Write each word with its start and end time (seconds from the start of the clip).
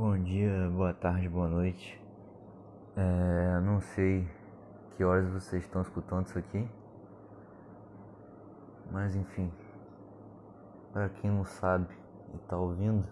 Bom 0.00 0.18
dia, 0.18 0.66
boa 0.70 0.94
tarde, 0.94 1.28
boa 1.28 1.46
noite. 1.46 2.02
É, 2.96 3.60
não 3.60 3.82
sei 3.82 4.26
que 4.96 5.04
horas 5.04 5.28
vocês 5.28 5.62
estão 5.62 5.82
escutando 5.82 6.24
isso 6.24 6.38
aqui, 6.38 6.66
mas 8.90 9.14
enfim, 9.14 9.52
para 10.90 11.10
quem 11.10 11.30
não 11.30 11.44
sabe 11.44 11.86
e 12.32 12.36
está 12.36 12.56
ouvindo, 12.56 13.06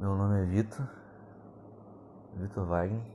meu 0.00 0.16
nome 0.16 0.42
é 0.42 0.44
Vitor, 0.44 0.88
Vitor 2.34 2.66
Wagner, 2.66 3.06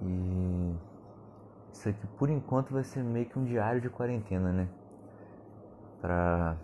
e 0.00 0.74
isso 1.70 1.86
aqui 1.86 2.06
por 2.16 2.30
enquanto 2.30 2.72
vai 2.72 2.82
ser 2.82 3.02
meio 3.02 3.26
que 3.26 3.38
um 3.38 3.44
diário 3.44 3.78
de 3.78 3.90
quarentena, 3.90 4.50
né? 4.50 4.68
Pra 6.00 6.56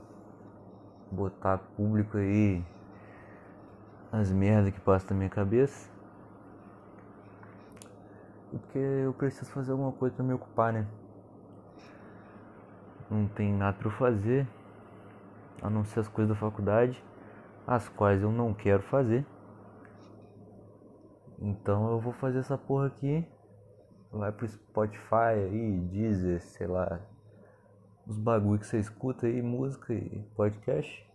botar 1.13 1.59
público 1.77 2.17
aí 2.17 2.65
as 4.13 4.31
merdas 4.33 4.73
que 4.73 4.81
passam 4.81 5.11
na 5.11 5.17
minha 5.17 5.31
cabeça. 5.31 5.91
E 8.53 8.59
porque 8.59 8.79
eu 8.79 9.13
preciso 9.13 9.51
fazer 9.53 9.73
alguma 9.73 9.93
coisa 9.93 10.15
para 10.15 10.25
me 10.25 10.35
ocupar, 10.35 10.73
né? 10.73 10.87
Não 13.09 13.27
tem 13.29 13.53
nada 13.53 13.77
para 13.79 13.91
fazer, 13.91 14.47
a 15.63 15.71
não 15.71 15.85
ser 15.85 16.01
as 16.01 16.09
coisas 16.09 16.35
da 16.35 16.41
faculdade, 16.41 17.03
as 17.67 17.89
quais 17.89 18.23
eu 18.23 18.33
não 18.33 18.53
quero 18.53 18.83
fazer. 18.85 19.25
Então 21.39 21.91
eu 21.91 22.01
vou 22.01 22.13
fazer 22.13 22.39
essa 22.39 22.59
porra 22.59 22.87
aqui. 22.87 23.27
Vai 24.13 24.33
pro 24.33 24.47
Spotify 24.47 25.35
aí, 25.37 25.79
Deezer, 25.93 26.41
sei 26.43 26.67
lá. 26.67 27.01
Os 28.07 28.19
bagulho 28.19 28.59
que 28.59 28.67
você 28.67 28.79
escuta 28.79 29.27
aí, 29.27 29.41
música 29.41 29.95
e 29.95 30.23
podcast. 30.35 31.10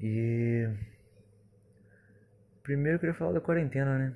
E 0.00 0.68
primeiro 2.62 2.96
eu 2.96 3.00
queria 3.00 3.14
falar 3.14 3.32
da 3.32 3.40
quarentena, 3.40 3.98
né? 3.98 4.14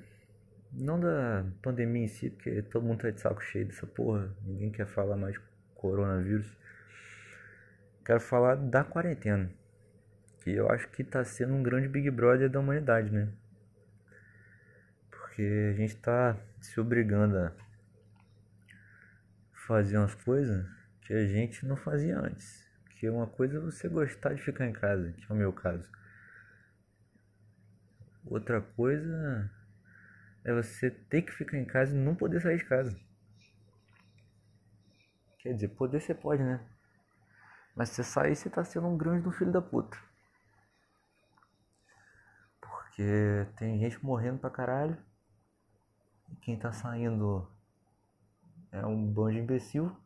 Não 0.71 0.99
da 0.99 1.45
pandemia 1.61 2.05
em 2.05 2.07
si, 2.07 2.29
porque 2.29 2.61
todo 2.61 2.85
mundo 2.85 3.01
tá 3.01 3.09
de 3.09 3.19
saco 3.19 3.41
cheio 3.41 3.65
dessa 3.65 3.85
porra. 3.87 4.33
Ninguém 4.45 4.71
quer 4.71 4.85
falar 4.85 5.17
mais 5.17 5.33
de 5.33 5.41
coronavírus. 5.75 6.55
Quero 8.05 8.19
falar 8.19 8.55
da 8.55 8.83
quarentena. 8.83 9.51
Que 10.41 10.51
eu 10.51 10.69
acho 10.69 10.87
que 10.89 11.03
tá 11.03 11.23
sendo 11.23 11.53
um 11.53 11.63
grande 11.63 11.87
Big 11.87 12.09
Brother 12.09 12.49
da 12.49 12.59
humanidade, 12.59 13.11
né? 13.11 13.29
Porque 15.09 15.71
a 15.73 15.77
gente 15.77 15.95
tá 15.97 16.37
se 16.59 16.79
obrigando 16.79 17.37
a 17.37 17.51
fazer 19.67 19.97
umas 19.97 20.15
coisas 20.15 20.65
que 21.01 21.13
a 21.13 21.25
gente 21.27 21.65
não 21.65 21.75
fazia 21.75 22.17
antes. 22.17 22.70
Que 23.01 23.09
uma 23.09 23.25
coisa 23.25 23.57
é 23.57 23.59
você 23.59 23.89
gostar 23.89 24.35
de 24.35 24.43
ficar 24.43 24.67
em 24.67 24.73
casa, 24.73 25.11
que 25.13 25.25
é 25.27 25.33
o 25.33 25.35
meu 25.35 25.51
caso. 25.51 25.89
Outra 28.23 28.61
coisa 28.61 29.51
é 30.43 30.53
você 30.53 30.91
ter 30.91 31.23
que 31.23 31.31
ficar 31.31 31.57
em 31.57 31.65
casa 31.65 31.95
e 31.95 31.99
não 31.99 32.13
poder 32.13 32.39
sair 32.39 32.59
de 32.59 32.65
casa. 32.65 32.95
Quer 35.39 35.55
dizer, 35.55 35.69
poder 35.69 35.99
você 35.99 36.13
pode, 36.13 36.43
né? 36.43 36.63
Mas 37.75 37.89
se 37.89 37.95
você 37.95 38.03
sair, 38.03 38.35
você 38.35 38.51
tá 38.51 38.63
sendo 38.63 38.85
um 38.85 38.95
grande 38.95 39.23
do 39.23 39.31
filho 39.31 39.51
da 39.51 39.63
puta. 39.63 39.97
Porque 42.61 43.47
tem 43.57 43.79
gente 43.79 44.05
morrendo 44.05 44.37
pra 44.37 44.51
caralho. 44.51 44.95
E 46.29 46.35
quem 46.35 46.55
tá 46.55 46.71
saindo 46.71 47.51
é 48.71 48.85
um 48.85 49.11
bando 49.11 49.31
de 49.31 49.39
imbecil. 49.39 50.00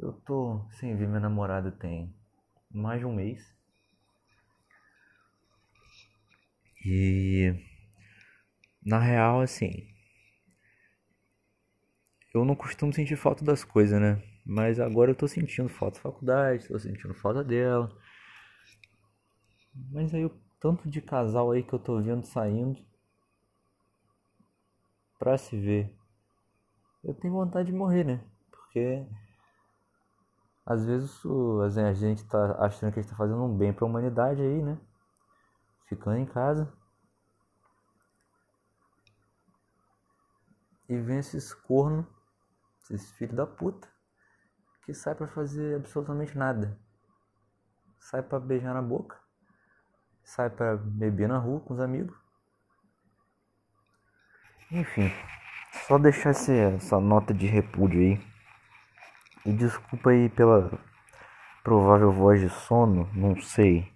Eu 0.00 0.12
tô 0.12 0.64
sem 0.72 0.96
ver 0.96 1.06
minha 1.06 1.20
namorada 1.20 1.70
tem 1.70 2.12
mais 2.72 2.98
de 2.98 3.06
um 3.06 3.14
mês. 3.14 3.54
E 6.84 7.54
na 8.84 8.98
real, 8.98 9.40
assim, 9.40 9.88
eu 12.34 12.44
não 12.44 12.56
costumo 12.56 12.92
sentir 12.92 13.16
falta 13.16 13.44
das 13.44 13.62
coisas, 13.62 14.00
né? 14.00 14.20
Mas 14.44 14.80
agora 14.80 15.12
eu 15.12 15.14
tô 15.14 15.28
sentindo 15.28 15.68
falta 15.68 15.96
da 15.98 16.02
faculdade, 16.02 16.66
tô 16.66 16.76
sentindo 16.78 17.14
falta 17.14 17.44
dela. 17.44 17.88
Mas 19.90 20.14
aí 20.14 20.24
o 20.24 20.30
tanto 20.60 20.88
de 20.88 21.00
casal 21.02 21.50
aí 21.50 21.62
que 21.62 21.72
eu 21.72 21.78
tô 21.78 22.00
vendo 22.00 22.24
saindo 22.24 22.80
pra 25.20 25.38
se 25.38 25.56
ver, 25.56 25.94
eu 27.04 27.14
tenho 27.14 27.34
vontade 27.34 27.70
de 27.70 27.76
morrer, 27.76 28.04
né? 28.04 28.20
Porque 28.50 29.04
às 30.64 30.84
vezes 30.84 31.20
a 31.78 31.92
gente 31.92 32.24
tá 32.26 32.56
achando 32.64 32.92
que 32.92 33.00
a 33.00 33.02
gente 33.02 33.10
tá 33.10 33.16
fazendo 33.16 33.42
um 33.42 33.56
bem 33.56 33.72
pra 33.72 33.86
humanidade 33.86 34.40
aí, 34.40 34.62
né? 34.62 34.78
Ficando 35.86 36.18
em 36.18 36.26
casa. 36.26 36.72
E 40.88 40.96
vem 40.96 41.18
esses 41.18 41.54
corno, 41.54 42.06
esses 42.82 43.10
filhos 43.12 43.36
da 43.36 43.46
puta, 43.46 43.88
que 44.84 44.92
sai 44.92 45.14
pra 45.14 45.28
fazer 45.28 45.76
absolutamente 45.76 46.36
nada. 46.36 46.78
Sai 47.98 48.22
pra 48.22 48.40
beijar 48.40 48.74
na 48.74 48.82
boca. 48.82 49.18
Sai 50.24 50.50
pra 50.50 50.76
beber 50.76 51.28
na 51.28 51.38
rua 51.38 51.60
com 51.60 51.74
os 51.74 51.80
amigos. 51.80 52.16
Enfim, 54.70 55.10
só 55.86 55.98
deixar 55.98 56.30
esse, 56.30 56.52
essa 56.52 57.00
nota 57.00 57.34
de 57.34 57.46
repúdio 57.46 58.00
aí. 58.00 58.30
E 59.44 59.52
desculpa 59.52 60.10
aí 60.10 60.28
pela 60.28 60.78
provável 61.64 62.12
voz 62.12 62.40
de 62.40 62.48
sono, 62.48 63.08
não 63.14 63.40
sei 63.40 63.90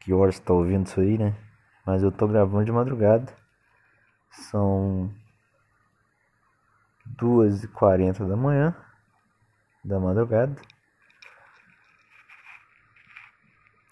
que 0.00 0.12
horas 0.12 0.34
está 0.34 0.52
ouvindo 0.52 0.86
isso 0.86 1.00
aí, 1.00 1.16
né? 1.16 1.34
Mas 1.86 2.02
eu 2.02 2.10
tô 2.10 2.26
gravando 2.26 2.64
de 2.64 2.72
madrugada. 2.72 3.32
São 4.30 5.12
2h40 7.16 8.26
da 8.26 8.36
manhã, 8.36 8.74
da 9.84 10.00
madrugada. 10.00 10.60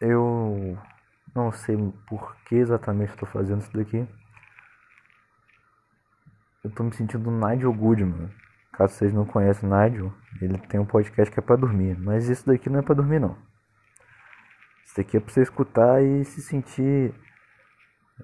Eu 0.01 0.79
não 1.35 1.53
sei 1.53 1.77
por 2.09 2.35
que 2.45 2.57
exatamente 2.57 3.13
estou 3.13 3.29
fazendo 3.29 3.61
isso 3.61 3.73
daqui. 3.73 4.09
Eu 6.65 6.71
tô 6.71 6.83
me 6.83 6.93
sentindo 6.93 7.31
Nigel 7.31 7.73
Goodman. 7.73 8.31
Caso 8.81 8.95
vocês 8.95 9.13
não 9.13 9.27
conhecem 9.27 9.69
o 9.69 9.77
Nigel, 9.77 10.11
ele 10.41 10.57
tem 10.57 10.81
um 10.81 10.87
podcast 10.87 11.31
que 11.31 11.39
é 11.39 11.43
para 11.43 11.55
dormir. 11.55 11.99
Mas 11.99 12.31
isso 12.31 12.47
daqui 12.47 12.71
não 12.71 12.79
é 12.79 12.83
para 12.83 12.95
dormir 12.95 13.21
não. 13.21 13.37
Isso 14.87 14.97
daqui 14.97 15.19
é 15.19 15.21
para 15.21 15.31
você 15.31 15.43
escutar 15.43 16.03
e 16.03 16.25
se 16.25 16.41
sentir 16.41 17.13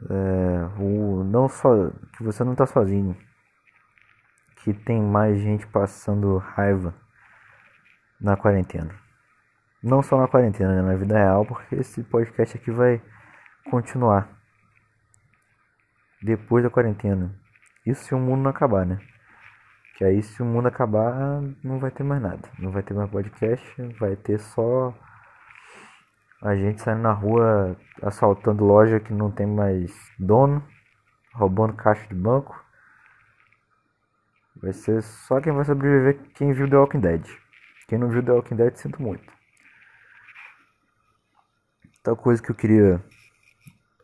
é, 0.09 0.81
o, 0.81 1.23
não 1.25 1.47
só 1.47 1.91
que 2.17 2.23
você 2.23 2.43
não 2.43 2.55
tá 2.55 2.65
sozinho. 2.65 3.15
Que 4.63 4.73
tem 4.73 4.99
mais 4.99 5.39
gente 5.41 5.67
passando 5.67 6.39
raiva 6.39 6.95
na 8.19 8.35
quarentena. 8.35 8.95
Não 9.83 10.03
só 10.03 10.19
na 10.19 10.27
quarentena, 10.27 10.77
né, 10.77 10.81
na 10.81 10.97
vida 10.97 11.19
real, 11.19 11.45
porque 11.45 11.75
esse 11.75 12.03
podcast 12.03 12.57
aqui 12.57 12.71
vai 12.71 13.03
continuar 13.71 14.27
depois 16.23 16.65
da 16.65 16.71
quarentena. 16.71 17.39
Isso 17.85 18.05
se 18.05 18.15
o 18.15 18.19
mundo 18.19 18.41
não 18.41 18.51
acabar, 18.51 18.87
né? 18.87 18.99
Que 19.97 20.05
aí 20.05 20.23
se 20.23 20.43
o 20.43 20.45
mundo 20.45 20.69
acabar, 20.69 21.41
não 21.65 21.79
vai 21.79 21.91
ter 21.91 22.03
mais 22.03 22.21
nada. 22.21 22.47
Não 22.59 22.71
vai 22.71 22.83
ter 22.83 22.93
mais 22.93 23.11
podcast, 23.11 23.83
vai 23.99 24.15
ter 24.15 24.39
só 24.39 24.95
a 26.43 26.55
gente 26.55 26.83
saindo 26.83 27.01
na 27.01 27.13
rua 27.13 27.75
assaltando 28.03 28.63
loja 28.63 29.01
que 29.01 29.11
não 29.11 29.31
tem 29.31 29.47
mais 29.47 29.91
dono, 30.19 30.63
roubando 31.35 31.73
caixa 31.73 32.07
de 32.09 32.15
banco. 32.15 32.63
Vai 34.57 34.75
ser 34.75 35.03
só 35.03 35.41
quem 35.41 35.55
vai 35.55 35.65
sobreviver 35.65 36.21
quem 36.35 36.53
viu 36.53 36.69
The 36.69 36.77
Walking 36.77 37.01
Dead. 37.01 37.27
Quem 37.89 37.99
não 37.99 38.11
viu 38.11 38.23
The 38.23 38.33
Walking 38.33 38.57
Dead, 38.57 38.77
sinto 38.77 39.01
muito. 39.01 39.33
Outra 41.97 42.23
coisa 42.23 42.43
que 42.43 42.51
eu 42.51 42.55
queria 42.55 43.03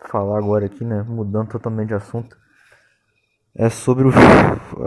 falar 0.08 0.38
agora 0.38 0.64
aqui, 0.64 0.84
né? 0.84 1.02
Mudando 1.02 1.50
totalmente 1.50 1.88
de 1.88 1.94
assunto 1.94 2.41
é 3.54 3.68
sobre 3.68 4.08
o, 4.08 4.10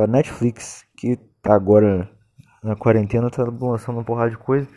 a 0.01 0.07
Netflix, 0.07 0.83
que 0.97 1.17
tá 1.41 1.53
agora 1.53 2.09
na 2.63 2.75
quarentena, 2.75 3.29
tá 3.29 3.43
lançando 3.43 3.97
uma 3.97 4.03
porrada 4.03 4.31
de 4.31 4.37
coisa. 4.37 4.67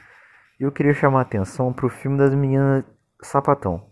E 0.60 0.62
eu 0.64 0.72
queria 0.72 0.92
chamar 0.92 1.20
a 1.20 1.22
atenção 1.22 1.72
pro 1.72 1.88
filme 1.88 2.18
das 2.18 2.34
meninas 2.34 2.84
Sapatão. 3.22 3.90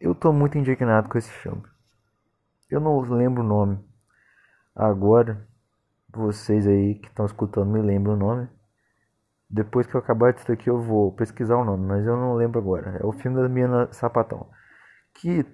Eu 0.00 0.14
tô 0.14 0.32
muito 0.32 0.58
indignado 0.58 1.08
com 1.08 1.18
esse 1.18 1.30
filme. 1.30 1.62
Eu 2.70 2.80
não 2.80 3.00
lembro 3.00 3.42
o 3.42 3.46
nome. 3.46 3.78
Agora, 4.74 5.46
vocês 6.12 6.66
aí 6.66 6.94
que 6.96 7.08
estão 7.08 7.26
escutando 7.26 7.70
me 7.70 7.82
lembram 7.82 8.14
o 8.14 8.16
nome. 8.16 8.48
Depois 9.48 9.86
que 9.86 9.94
eu 9.94 10.00
acabar 10.00 10.32
disso 10.32 10.50
aqui 10.50 10.70
eu 10.70 10.80
vou 10.80 11.12
pesquisar 11.12 11.56
o 11.56 11.64
nome, 11.64 11.86
mas 11.86 12.06
eu 12.06 12.16
não 12.16 12.34
lembro 12.34 12.60
agora. 12.60 12.98
É 13.02 13.06
o 13.06 13.12
filme 13.12 13.36
das 13.36 13.50
meninas 13.50 13.96
Sapatão. 13.96 14.48
Que 15.14 15.44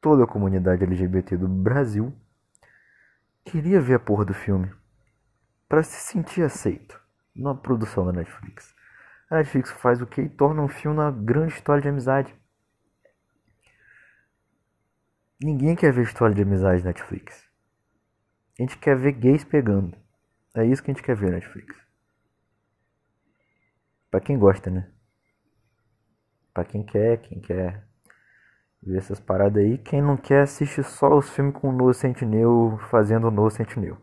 toda 0.00 0.24
a 0.24 0.26
comunidade 0.26 0.84
LGBT 0.84 1.36
do 1.36 1.48
Brasil 1.48 2.14
queria 3.44 3.80
ver 3.80 3.94
a 3.94 4.00
porra 4.00 4.24
do 4.24 4.34
filme 4.34 4.72
para 5.68 5.82
se 5.82 6.00
sentir 6.00 6.42
aceito. 6.42 6.98
na 7.34 7.54
produção 7.54 8.04
da 8.04 8.12
Netflix. 8.12 8.74
A 9.30 9.36
Netflix 9.36 9.70
faz 9.70 10.02
o 10.02 10.06
que? 10.06 10.22
E 10.22 10.28
torna 10.28 10.60
um 10.60 10.68
filme 10.68 10.98
uma 10.98 11.12
grande 11.12 11.54
história 11.54 11.80
de 11.80 11.88
amizade. 11.88 12.34
Ninguém 15.40 15.76
quer 15.76 15.92
ver 15.92 16.02
história 16.02 16.34
de 16.34 16.42
amizade 16.42 16.82
na 16.82 16.88
Netflix. 16.88 17.48
A 18.58 18.62
gente 18.62 18.76
quer 18.78 18.96
ver 18.96 19.12
gays 19.12 19.44
pegando. 19.44 19.96
É 20.52 20.64
isso 20.64 20.82
que 20.82 20.90
a 20.90 20.94
gente 20.94 21.04
quer 21.04 21.14
ver 21.14 21.30
Netflix. 21.30 21.76
Pra 24.10 24.20
quem 24.20 24.36
gosta, 24.36 24.68
né? 24.68 24.90
Pra 26.52 26.64
quem 26.64 26.82
quer, 26.82 27.18
quem 27.18 27.40
quer 27.40 27.87
ver 28.82 28.98
essas 28.98 29.20
paradas 29.20 29.62
aí. 29.62 29.78
Quem 29.78 30.00
não 30.02 30.16
quer, 30.16 30.42
assiste 30.42 30.82
só 30.82 31.16
os 31.16 31.28
filmes 31.30 31.54
com 31.54 31.68
o 31.70 31.72
No 31.72 31.92
Sentinel 31.92 32.78
fazendo 32.90 33.28
o 33.28 33.30
No 33.30 33.50
Sentinel. 33.50 33.98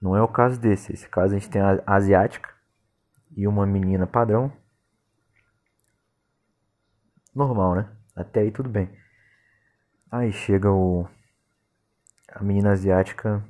Não 0.00 0.16
é 0.16 0.22
o 0.22 0.28
caso 0.28 0.60
desse. 0.60 0.92
Esse 0.92 1.08
caso 1.08 1.34
a 1.34 1.38
gente 1.38 1.50
tem 1.50 1.60
a 1.60 1.82
asiática 1.86 2.54
e 3.36 3.46
uma 3.46 3.66
menina 3.66 4.06
padrão. 4.06 4.52
Normal, 7.34 7.74
né? 7.74 7.92
Até 8.14 8.40
aí 8.40 8.50
tudo 8.50 8.68
bem. 8.68 8.90
Aí 10.10 10.32
chega 10.32 10.70
o. 10.70 11.06
A 12.32 12.42
menina 12.42 12.72
asiática 12.72 13.44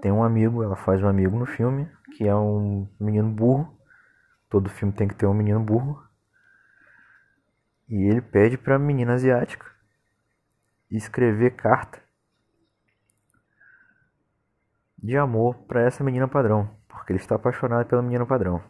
tem 0.00 0.12
um 0.12 0.22
amigo, 0.22 0.62
ela 0.62 0.76
faz 0.76 1.02
um 1.02 1.08
amigo 1.08 1.38
no 1.38 1.46
filme, 1.46 1.88
que 2.16 2.26
é 2.26 2.34
um 2.34 2.88
menino 3.00 3.30
burro. 3.30 3.78
Todo 4.50 4.68
filme 4.68 4.92
tem 4.92 5.08
que 5.08 5.14
ter 5.14 5.26
um 5.26 5.34
menino 5.34 5.60
burro. 5.60 6.03
E 7.88 7.94
ele 8.10 8.22
pede 8.22 8.56
pra 8.56 8.78
menina 8.78 9.14
asiática 9.14 9.66
escrever 10.90 11.50
carta 11.50 12.02
de 14.98 15.16
amor 15.18 15.54
para 15.66 15.82
essa 15.82 16.02
menina 16.02 16.26
padrão, 16.26 16.70
porque 16.88 17.12
ele 17.12 17.20
está 17.20 17.34
apaixonado 17.34 17.86
pela 17.86 18.02
menina 18.02 18.24
padrão. 18.24 18.62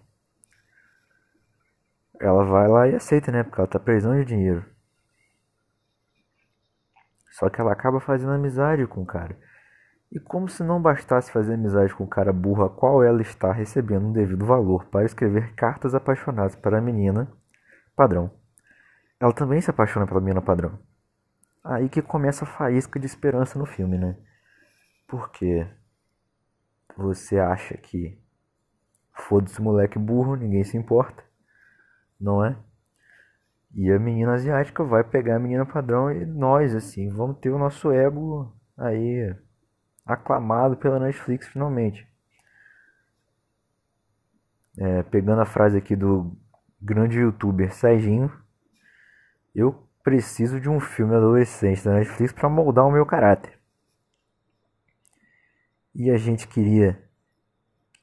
Ela 2.20 2.44
vai 2.44 2.68
lá 2.68 2.88
e 2.88 2.94
aceita, 2.94 3.30
né? 3.30 3.42
Porque 3.42 3.60
ela 3.60 3.68
tá 3.68 3.78
precisando 3.78 4.18
de 4.18 4.24
dinheiro. 4.24 4.64
Só 7.30 7.48
que 7.50 7.60
ela 7.60 7.72
acaba 7.72 8.00
fazendo 8.00 8.32
amizade 8.32 8.86
com 8.86 9.02
o 9.02 9.06
cara. 9.06 9.36
E 10.10 10.20
como 10.20 10.48
se 10.48 10.62
não 10.62 10.80
bastasse 10.80 11.30
fazer 11.32 11.54
amizade 11.54 11.94
com 11.94 12.04
o 12.04 12.08
cara 12.08 12.32
burro 12.32 12.64
a 12.64 12.70
qual 12.70 13.02
ela 13.02 13.20
está 13.20 13.52
recebendo 13.52 14.06
um 14.06 14.12
devido 14.12 14.46
valor 14.46 14.86
para 14.86 15.04
escrever 15.04 15.54
cartas 15.54 15.94
apaixonadas 15.94 16.54
para 16.54 16.78
a 16.78 16.80
menina 16.80 17.30
padrão. 17.96 18.30
Ela 19.24 19.32
também 19.32 19.58
se 19.58 19.70
apaixona 19.70 20.06
pela 20.06 20.20
menina 20.20 20.42
padrão. 20.42 20.78
Aí 21.64 21.88
que 21.88 22.02
começa 22.02 22.44
a 22.44 22.46
faísca 22.46 23.00
de 23.00 23.06
esperança 23.06 23.58
no 23.58 23.64
filme, 23.64 23.96
né? 23.96 24.18
Porque 25.08 25.66
você 26.94 27.38
acha 27.38 27.74
que 27.74 28.20
foda-se 29.14 29.62
moleque 29.62 29.98
burro, 29.98 30.36
ninguém 30.36 30.62
se 30.62 30.76
importa, 30.76 31.24
não 32.20 32.44
é? 32.44 32.54
E 33.72 33.90
a 33.90 33.98
menina 33.98 34.34
asiática 34.34 34.84
vai 34.84 35.02
pegar 35.02 35.36
a 35.36 35.40
menina 35.40 35.64
padrão 35.64 36.12
e 36.12 36.26
nós, 36.26 36.74
assim, 36.74 37.08
vamos 37.08 37.38
ter 37.38 37.48
o 37.48 37.58
nosso 37.58 37.90
ego 37.90 38.54
aí 38.76 39.34
aclamado 40.04 40.76
pela 40.76 41.00
Netflix 41.00 41.48
finalmente. 41.48 42.06
É, 44.76 45.02
pegando 45.04 45.40
a 45.40 45.46
frase 45.46 45.78
aqui 45.78 45.96
do 45.96 46.36
grande 46.78 47.20
youtuber 47.20 47.72
Serginho, 47.72 48.43
eu 49.54 49.86
preciso 50.02 50.60
de 50.60 50.68
um 50.68 50.80
filme 50.80 51.14
adolescente 51.14 51.84
da 51.84 51.94
Netflix 51.94 52.32
para 52.32 52.48
moldar 52.48 52.86
o 52.86 52.90
meu 52.90 53.06
caráter. 53.06 53.58
E 55.94 56.10
a 56.10 56.16
gente 56.16 56.48
queria 56.48 57.00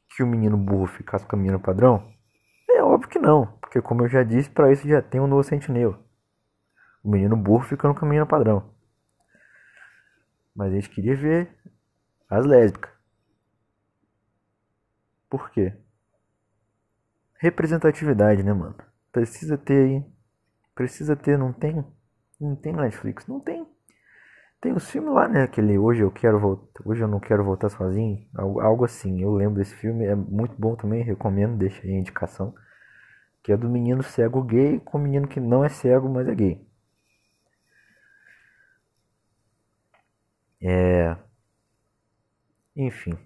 que 0.09 0.23
o 0.23 0.27
menino 0.27 0.57
burro 0.57 0.87
ficasse 0.87 1.25
com 1.25 1.35
a 1.35 1.39
menina 1.39 1.59
padrão? 1.59 2.11
É 2.69 2.81
óbvio 2.81 3.09
que 3.09 3.19
não, 3.19 3.47
porque 3.59 3.81
como 3.81 4.03
eu 4.03 4.07
já 4.07 4.23
disse, 4.23 4.49
para 4.49 4.71
isso 4.71 4.87
já 4.87 5.01
tem 5.01 5.19
um 5.19 5.27
novo 5.27 5.43
sentinel. 5.43 5.97
O 7.03 7.09
menino 7.09 7.35
burro 7.35 7.63
ficando 7.63 7.93
com 7.93 8.05
a 8.05 8.07
menina 8.07 8.25
padrão. 8.25 8.73
Mas 10.55 10.71
a 10.71 10.75
gente 10.75 10.89
queria 10.89 11.15
ver 11.15 11.55
as 12.29 12.45
lésbicas. 12.45 12.91
Por 15.29 15.49
quê? 15.49 15.73
Representatividade, 17.39 18.43
né, 18.43 18.53
mano? 18.53 18.75
Precisa 19.11 19.57
ter 19.57 19.85
aí. 19.85 20.20
Precisa 20.75 21.15
ter, 21.15 21.37
não 21.37 21.53
tem? 21.53 21.85
Não 22.39 22.55
tem 22.55 22.73
Netflix? 22.73 23.27
Não 23.27 23.39
tem. 23.39 23.67
Tem 24.61 24.73
os 24.73 24.89
filmes 24.89 25.13
lá, 25.13 25.27
né? 25.27 25.43
Aquele 25.43 25.77
Hoje 25.77 26.01
Eu 26.01 26.11
Quero 26.11 26.39
Voltar. 26.39 26.81
Hoje 26.85 27.01
Eu 27.01 27.07
Não 27.07 27.19
Quero 27.19 27.43
Voltar 27.43 27.69
Sozinho. 27.69 28.27
Algo 28.35 28.85
assim. 28.85 29.21
Eu 29.21 29.33
lembro 29.33 29.55
desse 29.55 29.75
filme. 29.75 30.05
É 30.05 30.15
muito 30.15 30.55
bom 30.59 30.75
também. 30.75 31.03
Recomendo. 31.03 31.57
Deixa 31.57 31.81
aí 31.85 31.93
a 31.95 31.99
indicação. 31.99 32.53
Que 33.43 33.51
é 33.51 33.57
do 33.57 33.69
menino 33.69 34.03
cego 34.03 34.43
gay 34.43 34.79
com 34.79 34.97
o 34.97 35.01
menino 35.01 35.27
que 35.27 35.39
não 35.39 35.63
é 35.65 35.69
cego, 35.69 36.07
mas 36.09 36.27
é 36.27 36.35
gay. 36.35 36.67
É. 40.61 41.17
Enfim. 42.75 43.17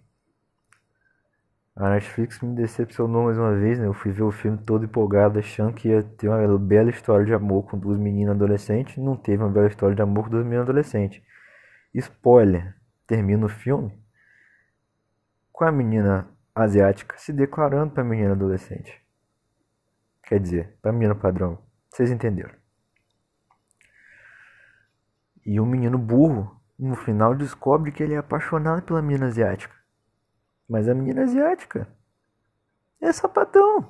A 1.75 1.89
Netflix 1.89 2.39
me 2.39 2.56
decepcionou 2.56 3.25
mais 3.25 3.38
uma 3.38 3.54
vez, 3.54 3.77
né? 3.77 3.86
Eu 3.86 3.94
fui 3.94 4.10
ver 4.10 4.24
o 4.24 4.31
filme 4.31 4.57
todo 4.57 4.86
empolgado, 4.86 5.39
achando 5.39 5.74
que 5.74 5.89
ia 5.89 6.01
ter 6.01 6.30
uma 6.30 6.57
bela 6.57 6.89
história 6.89 7.25
de 7.25 7.33
amor 7.33 7.63
com 7.63 7.77
duas 7.77 8.00
meninas 8.00 8.36
adolescentes. 8.36 8.98
Não 8.98 9.18
teve 9.18 9.44
uma 9.44 9.51
bela 9.51 9.68
história 9.68 9.94
de 9.94 10.01
amor 10.01 10.25
com 10.25 10.30
duas 10.30 10.45
meninas 10.45 10.63
adolescentes. 10.63 11.22
Spoiler: 11.94 12.75
termina 13.06 13.45
o 13.45 13.50
filme 13.50 14.06
com 15.51 15.66
a 15.66 15.72
menina 15.72 16.30
asiática 16.54 17.18
se 17.18 17.33
declarando 17.33 17.92
para 17.92 18.04
a 18.04 18.06
menina 18.06 18.31
adolescente. 18.31 19.01
Quer 20.24 20.39
dizer, 20.39 20.77
para 20.81 20.92
a 20.92 20.94
menina 20.94 21.13
padrão. 21.13 21.60
Vocês 21.89 22.10
entenderam? 22.10 22.54
E 25.45 25.60
o 25.60 25.66
menino 25.66 25.98
burro, 25.98 26.60
no 26.80 26.95
final, 26.95 27.36
descobre 27.36 27.92
que 27.92 28.01
ele 28.01 28.13
é 28.13 28.18
apaixonado 28.18 28.81
pela 28.81 29.01
menina 29.01 29.27
asiática. 29.27 29.75
Mas 30.67 30.89
a 30.89 30.94
menina 30.94 31.23
asiática 31.23 31.88
é 33.00 33.12
sapatão. 33.12 33.89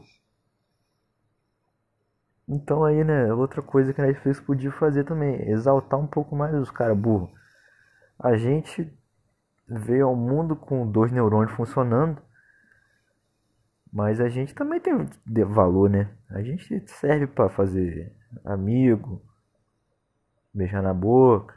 Então 2.48 2.84
aí, 2.84 3.04
né, 3.04 3.34
outra 3.34 3.62
coisa 3.62 3.94
que 3.94 4.02
a 4.02 4.06
Netflix 4.06 4.40
podia 4.40 4.72
fazer 4.72 5.04
também, 5.04 5.50
exaltar 5.50 6.00
um 6.00 6.06
pouco 6.06 6.36
mais 6.36 6.54
os 6.54 6.70
caras 6.70 6.98
burros. 6.98 7.32
A 8.20 8.38
gente 8.38 8.92
veio 9.68 10.08
ao 10.08 10.16
mundo 10.16 10.56
com 10.56 10.90
dois 10.90 11.12
neurônios 11.12 11.56
funcionando, 11.56 12.22
mas 13.92 14.22
a 14.22 14.30
gente 14.30 14.54
também 14.54 14.80
tem 14.80 15.08
valor, 15.46 15.90
né? 15.90 16.10
A 16.30 16.42
gente 16.44 16.88
serve 16.88 17.26
para 17.26 17.50
fazer 17.50 18.14
amigo, 18.44 19.22
beijar 20.54 20.84
na 20.84 20.94
boca, 20.94 21.56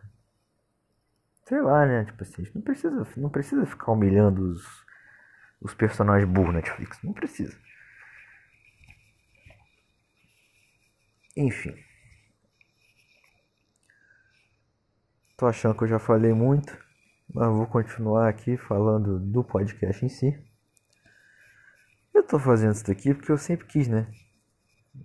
sei 1.45 1.61
lá, 1.61 1.85
né? 1.85 2.05
Tipo 2.05 2.23
assim, 2.23 2.47
não 2.55 2.63
precisa, 2.63 3.07
não 3.17 3.29
precisa 3.29 3.67
ficar 3.67 3.93
humilhando 3.93 4.53
os 4.53 4.88
os 5.61 5.75
personagens 5.75 6.29
burros 6.31 6.55
Netflix. 6.55 6.99
Não 7.03 7.13
precisa. 7.13 7.57
Enfim. 11.37 11.75
Tô 15.37 15.47
achando 15.47 15.77
que 15.77 15.85
eu 15.85 15.89
já 15.89 15.99
falei 16.01 16.33
muito, 16.33 16.77
mas 17.33 17.49
vou 17.49 17.67
continuar 17.67 18.29
aqui 18.29 18.57
falando 18.57 19.21
do 19.21 19.45
podcast 19.45 20.05
em 20.05 20.09
si. 20.09 20.37
Eu 22.13 22.25
tô 22.25 22.39
fazendo 22.41 22.75
isso 22.75 22.87
daqui 22.87 23.15
porque 23.15 23.31
eu 23.31 23.39
sempre 23.39 23.67
quis, 23.67 23.87
né? 23.87 24.11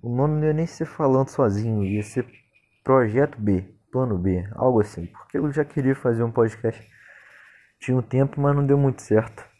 O 0.01 0.09
nome 0.09 0.39
não 0.39 0.47
ia 0.47 0.53
nem 0.53 0.65
ser 0.65 0.85
falando 0.85 1.29
sozinho, 1.29 1.83
ia 1.83 2.01
ser 2.01 2.25
Projeto 2.83 3.39
B, 3.39 3.63
Plano 3.91 4.17
B, 4.17 4.47
algo 4.53 4.81
assim. 4.81 5.05
Porque 5.05 5.37
eu 5.37 5.51
já 5.51 5.63
queria 5.63 5.95
fazer 5.95 6.23
um 6.23 6.31
podcast. 6.31 6.85
Tinha 7.79 7.95
um 7.95 8.01
tempo, 8.01 8.41
mas 8.41 8.55
não 8.55 8.65
deu 8.65 8.77
muito 8.77 9.03
certo. 9.03 9.52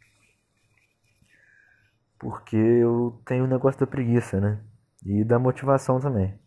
Porque 2.24 2.56
eu 2.56 3.22
tenho 3.26 3.44
o 3.44 3.48
negócio 3.48 3.78
da 3.82 3.86
preguiça, 3.86 4.40
né? 4.40 4.58
E 5.06 5.26
da 5.26 5.38
motivação 5.38 6.00
também. 6.00 6.40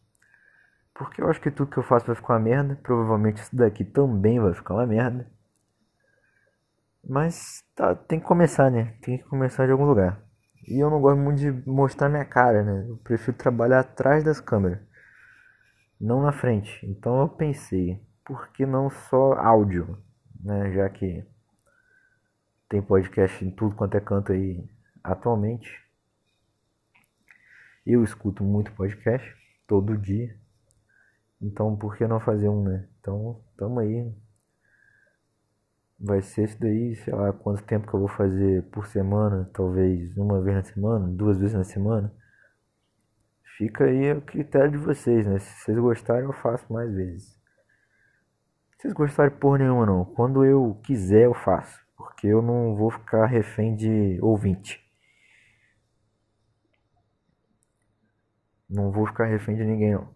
Porque 0.95 1.21
eu 1.21 1.29
acho 1.29 1.39
que 1.39 1.51
tudo 1.51 1.71
que 1.71 1.77
eu 1.77 1.83
faço 1.83 2.07
vai 2.07 2.17
ficar 2.17 2.33
uma 2.33 2.41
merda. 2.41 2.81
Provavelmente 2.83 3.43
isso 3.43 3.55
daqui 3.55 3.85
também 3.85 4.41
vai 4.41 4.55
ficar 4.55 4.73
uma 4.73 4.87
merda. 4.87 5.31
Mas 7.07 7.63
tá, 7.75 7.95
tem 7.95 8.19
que 8.19 8.25
começar, 8.25 8.71
né? 8.71 8.95
Tem 9.03 9.19
que 9.19 9.25
começar 9.25 9.67
de 9.67 9.73
algum 9.73 9.85
lugar. 9.85 10.19
E 10.67 10.83
eu 10.83 10.89
não 10.89 10.99
gosto 10.99 11.19
muito 11.19 11.41
de 11.41 11.53
mostrar 11.69 12.09
minha 12.09 12.25
cara, 12.25 12.63
né? 12.63 12.87
Eu 12.89 12.97
prefiro 12.97 13.37
trabalhar 13.37 13.81
atrás 13.81 14.25
das 14.25 14.41
câmeras. 14.41 14.81
Não 16.01 16.23
na 16.23 16.33
frente. 16.33 16.87
Então 16.87 17.21
eu 17.21 17.29
pensei, 17.29 18.03
por 18.25 18.49
que 18.49 18.65
não 18.65 18.89
só 18.89 19.35
áudio? 19.35 19.99
Né? 20.43 20.73
Já 20.73 20.89
que 20.89 21.23
tem 22.67 22.81
podcast 22.81 23.45
em 23.45 23.51
tudo 23.51 23.77
quanto 23.77 23.95
é 23.95 24.01
canto 24.01 24.33
aí 24.33 24.67
atualmente 25.07 25.69
eu 27.87 28.03
escuto 28.03 28.43
muito 28.43 28.73
podcast 28.73 29.35
todo 29.67 29.97
dia. 29.97 30.37
Então 31.41 31.77
por 31.77 31.97
que 31.97 32.07
não 32.07 32.21
fazer 32.21 32.49
um, 32.49 32.65
né? 32.65 32.89
Então 32.99 33.41
tamo 33.57 33.81
aí 33.81 34.13
vai 35.99 36.21
ser 36.23 36.45
isso 36.45 36.61
daí, 36.61 36.95
sei 36.97 37.15
lá, 37.15 37.33
quanto 37.33 37.63
tempo 37.63 37.87
que 37.87 37.95
eu 37.95 38.01
vou 38.01 38.09
fazer 38.09 38.63
por 38.65 38.87
semana, 38.87 39.49
talvez 39.53 40.17
uma 40.17 40.41
vez 40.41 40.57
na 40.57 40.63
semana, 40.63 41.09
duas 41.09 41.39
vezes 41.39 41.55
na 41.55 41.65
semana. 41.65 42.13
Fica 43.57 43.85
aí 43.85 44.11
a 44.11 44.21
critério 44.21 44.73
de 44.73 44.77
vocês, 44.77 45.27
né? 45.27 45.39
Se 45.39 45.65
vocês 45.65 45.79
gostarem, 45.79 46.25
eu 46.25 46.33
faço 46.33 46.71
mais 46.71 46.93
vezes. 46.93 47.29
Se 48.73 48.83
vocês 48.83 48.93
gostarem 48.93 49.35
por 49.39 49.59
nenhuma 49.59 49.87
não, 49.87 50.05
quando 50.05 50.45
eu 50.45 50.79
quiser 50.85 51.25
eu 51.25 51.35
faço, 51.35 51.81
porque 51.97 52.27
eu 52.27 52.43
não 52.43 52.77
vou 52.77 52.91
ficar 52.91 53.25
refém 53.25 53.75
de 53.75 54.19
ouvinte. 54.21 54.86
Não 58.69 58.91
vou 58.91 59.07
ficar 59.07 59.27
refém 59.27 59.57
de 59.57 59.65
ninguém 59.65 59.93
não. 59.93 60.15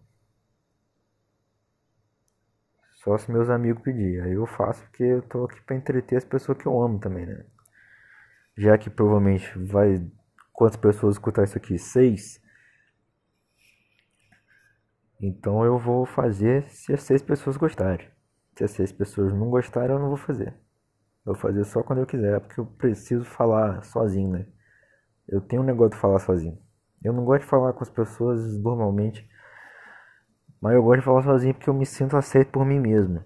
Só 3.03 3.17
se 3.17 3.31
meus 3.31 3.49
amigos 3.49 3.81
pedirem. 3.81 4.21
Aí 4.21 4.33
eu 4.33 4.45
faço 4.45 4.83
porque 4.83 5.03
eu 5.03 5.21
tô 5.23 5.45
aqui 5.45 5.59
pra 5.61 5.75
entreter 5.75 6.17
as 6.17 6.25
pessoas 6.25 6.57
que 6.57 6.67
eu 6.67 6.81
amo 6.81 6.99
também, 6.99 7.25
né? 7.25 7.45
Já 8.55 8.77
que 8.77 8.89
provavelmente 8.89 9.57
vai. 9.57 10.05
Quantas 10.53 10.77
pessoas 10.77 11.15
escutar 11.15 11.43
isso 11.43 11.57
aqui? 11.57 11.79
Seis. 11.79 12.39
Então 15.19 15.63
eu 15.65 15.79
vou 15.79 16.05
fazer 16.05 16.69
se 16.69 16.93
as 16.93 17.01
seis 17.03 17.21
pessoas 17.21 17.57
gostarem. 17.57 18.07
Se 18.55 18.63
as 18.63 18.71
seis 18.71 18.91
pessoas 18.91 19.33
não 19.33 19.49
gostarem, 19.49 19.95
eu 19.95 19.99
não 19.99 20.09
vou 20.09 20.17
fazer. 20.17 20.53
Eu 21.25 21.33
vou 21.33 21.35
fazer 21.35 21.63
só 21.63 21.81
quando 21.81 21.99
eu 21.99 22.05
quiser, 22.05 22.39
porque 22.39 22.59
eu 22.59 22.65
preciso 22.65 23.23
falar 23.23 23.83
sozinho, 23.83 24.31
né? 24.31 24.45
Eu 25.27 25.41
tenho 25.41 25.61
um 25.61 25.65
negócio 25.65 25.91
de 25.91 25.97
falar 26.01 26.19
sozinho. 26.19 26.59
Eu 27.03 27.13
não 27.13 27.25
gosto 27.25 27.41
de 27.41 27.47
falar 27.47 27.73
com 27.73 27.83
as 27.83 27.89
pessoas 27.89 28.57
normalmente 28.61 29.29
mas 30.61 30.75
eu 30.75 30.83
gosto 30.83 30.99
de 30.99 31.05
falar 31.05 31.23
sozinho 31.23 31.55
porque 31.55 31.69
eu 31.69 31.73
me 31.73 31.87
sinto 31.87 32.15
aceito 32.15 32.51
por 32.51 32.63
mim 32.63 32.79
mesmo. 32.79 33.23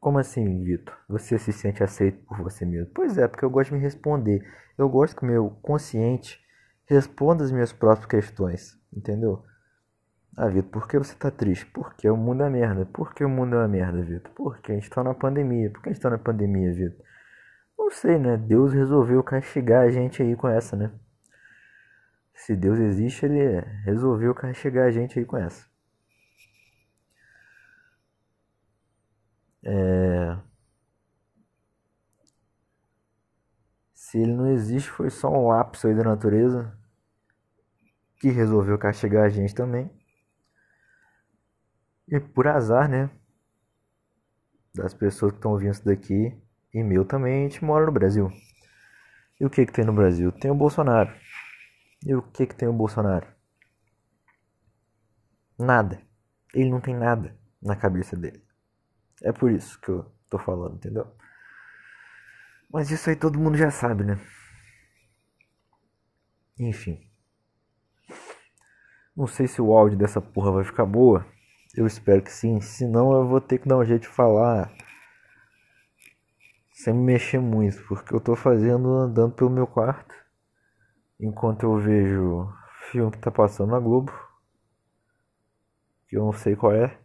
Como 0.00 0.18
assim, 0.18 0.64
Vitor? 0.64 0.96
Você 1.08 1.38
se 1.38 1.52
sente 1.52 1.82
aceito 1.82 2.24
por 2.26 2.38
você 2.42 2.64
mesmo? 2.66 2.90
Pois 2.92 3.16
é, 3.16 3.28
porque 3.28 3.44
eu 3.44 3.50
gosto 3.50 3.70
de 3.70 3.76
me 3.76 3.82
responder. 3.82 4.44
Eu 4.76 4.88
gosto 4.88 5.16
que 5.16 5.22
o 5.22 5.26
meu 5.26 5.50
consciente 5.62 6.40
responda 6.86 7.44
as 7.44 7.52
minhas 7.52 7.72
próprias 7.72 8.06
questões. 8.06 8.76
Entendeu? 8.92 9.44
Ah, 10.36 10.48
Vitor, 10.48 10.70
por 10.70 10.88
que 10.88 10.98
você 10.98 11.14
tá 11.14 11.30
triste? 11.30 11.66
Porque 11.66 12.08
o 12.10 12.16
mundo 12.16 12.42
é 12.42 12.50
merda. 12.50 12.84
Por 12.86 13.14
que 13.14 13.24
o 13.24 13.28
mundo 13.28 13.54
é 13.54 13.58
uma 13.60 13.68
merda, 13.68 14.02
Vitor? 14.02 14.32
Porque 14.34 14.72
a 14.72 14.74
gente 14.74 14.90
tá 14.90 15.04
na 15.04 15.14
pandemia. 15.14 15.70
Por 15.70 15.82
que 15.82 15.88
a 15.88 15.92
gente 15.92 16.02
tá 16.02 16.10
na 16.10 16.18
pandemia, 16.18 16.72
Vitor? 16.72 17.06
Não 17.78 17.90
sei, 17.92 18.18
né? 18.18 18.36
Deus 18.36 18.72
resolveu 18.72 19.22
castigar 19.22 19.84
a 19.84 19.90
gente 19.90 20.20
aí 20.20 20.34
com 20.34 20.48
essa, 20.48 20.76
né? 20.76 20.90
Se 22.36 22.54
Deus 22.54 22.78
existe, 22.78 23.24
ele 23.24 23.60
resolveu 23.84 24.34
castigar 24.34 24.86
a 24.86 24.90
gente 24.90 25.18
aí 25.18 25.24
com 25.24 25.36
essa. 25.36 25.66
É... 29.64 30.38
Se 33.94 34.18
ele 34.18 34.32
não 34.32 34.48
existe, 34.52 34.88
foi 34.90 35.10
só 35.10 35.28
um 35.28 35.48
lapso 35.48 35.88
aí 35.88 35.94
da 35.94 36.04
natureza 36.04 36.78
que 38.20 38.28
resolveu 38.28 38.78
castigar 38.78 39.24
a 39.24 39.28
gente 39.28 39.54
também. 39.54 39.90
E 42.06 42.20
por 42.20 42.46
azar, 42.46 42.88
né? 42.88 43.10
Das 44.74 44.94
pessoas 44.94 45.32
que 45.32 45.38
estão 45.38 45.52
ouvindo 45.52 45.72
isso 45.72 45.84
daqui 45.84 46.38
e 46.72 46.82
meu 46.82 47.04
também, 47.04 47.46
a 47.46 47.48
gente 47.48 47.64
mora 47.64 47.86
no 47.86 47.92
Brasil. 47.92 48.30
E 49.40 49.44
o 49.44 49.50
que 49.50 49.66
que 49.66 49.72
tem 49.72 49.84
no 49.84 49.92
Brasil? 49.92 50.30
Tem 50.30 50.50
o 50.50 50.54
Bolsonaro. 50.54 51.25
E 52.06 52.14
o 52.14 52.22
que 52.22 52.46
que 52.46 52.54
tem 52.54 52.68
o 52.68 52.72
Bolsonaro? 52.72 53.26
Nada. 55.58 56.00
Ele 56.54 56.70
não 56.70 56.80
tem 56.80 56.94
nada 56.94 57.36
na 57.60 57.74
cabeça 57.74 58.16
dele. 58.16 58.40
É 59.20 59.32
por 59.32 59.50
isso 59.50 59.80
que 59.80 59.88
eu 59.88 60.06
tô 60.30 60.38
falando, 60.38 60.76
entendeu? 60.76 61.12
Mas 62.72 62.92
isso 62.92 63.10
aí 63.10 63.16
todo 63.16 63.40
mundo 63.40 63.56
já 63.56 63.72
sabe, 63.72 64.04
né? 64.04 64.20
Enfim. 66.56 67.10
Não 69.16 69.26
sei 69.26 69.48
se 69.48 69.60
o 69.60 69.76
áudio 69.76 69.98
dessa 69.98 70.20
porra 70.20 70.52
vai 70.52 70.62
ficar 70.64 70.86
boa. 70.86 71.26
Eu 71.74 71.88
espero 71.88 72.22
que 72.22 72.30
sim. 72.30 72.60
Senão 72.60 73.12
eu 73.14 73.26
vou 73.26 73.40
ter 73.40 73.58
que 73.58 73.66
dar 73.66 73.78
um 73.78 73.84
jeito 73.84 74.02
de 74.02 74.08
falar. 74.08 74.72
Sem 76.72 76.94
me 76.94 77.02
mexer 77.02 77.40
muito. 77.40 77.82
Porque 77.88 78.14
eu 78.14 78.20
tô 78.20 78.36
fazendo 78.36 78.92
andando 78.92 79.34
pelo 79.34 79.50
meu 79.50 79.66
quarto. 79.66 80.25
Enquanto 81.18 81.62
eu 81.62 81.78
vejo 81.78 82.52
filme 82.90 83.10
que 83.10 83.18
tá 83.18 83.30
passando 83.30 83.70
na 83.70 83.80
Globo. 83.80 84.12
Que 86.08 86.16
eu 86.16 86.24
não 86.24 86.32
sei 86.32 86.54
qual 86.54 86.72
é. 86.72 86.98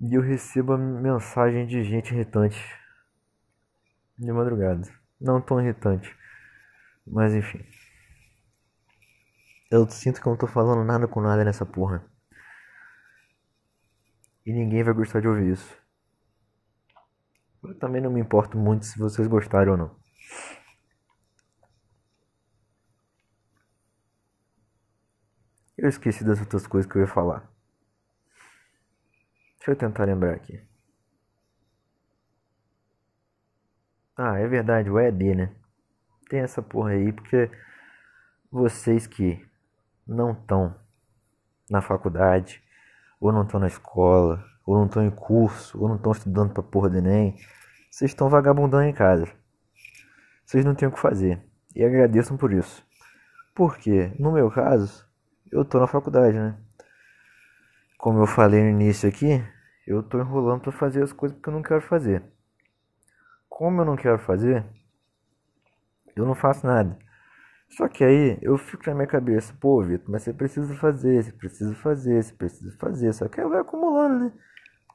E 0.00 0.14
eu 0.14 0.20
recebo 0.20 0.72
a 0.72 0.78
mensagem 0.78 1.66
de 1.66 1.82
gente 1.84 2.12
irritante. 2.12 2.58
De 4.18 4.32
madrugada. 4.32 4.82
Não 5.20 5.40
tão 5.40 5.60
irritante. 5.60 6.14
Mas 7.06 7.34
enfim. 7.34 7.64
Eu 9.70 9.88
sinto 9.88 10.20
que 10.20 10.26
eu 10.26 10.30
não 10.30 10.36
tô 10.36 10.46
falando 10.46 10.84
nada 10.84 11.08
com 11.08 11.20
nada 11.20 11.44
nessa 11.44 11.64
porra. 11.64 12.04
E 14.44 14.52
ninguém 14.52 14.82
vai 14.82 14.92
gostar 14.92 15.20
de 15.20 15.28
ouvir 15.28 15.52
isso. 15.52 15.81
Eu 17.62 17.78
também 17.78 18.00
não 18.02 18.10
me 18.10 18.20
importo 18.20 18.58
muito 18.58 18.84
se 18.84 18.98
vocês 18.98 19.28
gostarem 19.28 19.70
ou 19.70 19.76
não. 19.76 19.96
Eu 25.76 25.88
esqueci 25.88 26.24
das 26.24 26.40
outras 26.40 26.66
coisas 26.66 26.90
que 26.90 26.98
eu 26.98 27.02
ia 27.02 27.08
falar. 27.08 27.48
Deixa 29.58 29.70
eu 29.70 29.76
tentar 29.76 30.04
lembrar 30.04 30.34
aqui. 30.34 30.60
Ah, 34.16 34.38
é 34.38 34.46
verdade, 34.46 34.90
o 34.90 34.98
ED, 34.98 35.34
né? 35.34 35.54
Tem 36.28 36.40
essa 36.40 36.60
porra 36.60 36.90
aí, 36.90 37.12
porque 37.12 37.50
vocês 38.50 39.06
que 39.06 39.44
não 40.06 40.32
estão 40.32 40.74
na 41.70 41.80
faculdade, 41.80 42.62
ou 43.20 43.32
não 43.32 43.44
estão 43.44 43.58
na 43.58 43.68
escola, 43.68 44.44
ou 44.66 44.76
não 44.76 44.86
estão 44.86 45.04
em 45.04 45.10
curso, 45.10 45.80
ou 45.80 45.88
não 45.88 45.96
estão 45.96 46.12
estudando 46.12 46.52
pra 46.52 46.62
porra 46.62 46.90
do 46.90 46.98
Enem, 46.98 47.36
vocês 47.90 48.10
estão 48.10 48.28
vagabundando 48.28 48.84
em 48.84 48.92
casa. 48.92 49.26
Vocês 50.44 50.64
não 50.64 50.74
têm 50.74 50.88
o 50.88 50.92
que 50.92 51.00
fazer. 51.00 51.42
E 51.74 51.84
agradeçam 51.84 52.36
por 52.36 52.52
isso. 52.52 52.84
Porque, 53.54 54.12
no 54.18 54.32
meu 54.32 54.50
caso, 54.50 55.06
eu 55.50 55.64
tô 55.64 55.78
na 55.78 55.86
faculdade, 55.86 56.38
né? 56.38 56.56
como 58.02 58.18
eu 58.18 58.26
falei 58.26 58.60
no 58.60 58.70
início 58.70 59.08
aqui, 59.08 59.40
eu 59.86 60.02
tô 60.02 60.18
enrolando 60.18 60.62
para 60.62 60.72
fazer 60.72 61.04
as 61.04 61.12
coisas 61.12 61.36
porque 61.38 61.48
eu 61.48 61.54
não 61.54 61.62
quero 61.62 61.80
fazer. 61.80 62.20
Como 63.48 63.80
eu 63.80 63.84
não 63.84 63.94
quero 63.94 64.18
fazer, 64.18 64.66
eu 66.16 66.26
não 66.26 66.34
faço 66.34 66.66
nada. 66.66 66.98
Só 67.68 67.86
que 67.86 68.02
aí 68.02 68.38
eu 68.42 68.58
fico 68.58 68.82
na 68.88 68.94
minha 68.96 69.06
cabeça, 69.06 69.54
pô, 69.60 69.80
Vitor, 69.84 70.10
mas 70.10 70.24
você 70.24 70.32
precisa 70.32 70.74
fazer, 70.74 71.22
você 71.22 71.30
precisa 71.30 71.74
fazer, 71.76 72.24
você 72.24 72.32
precisa 72.34 72.76
fazer. 72.76 73.12
Só 73.12 73.28
que 73.28 73.40
aí 73.40 73.48
vai 73.48 73.60
acumulando, 73.60 74.24
né? 74.24 74.32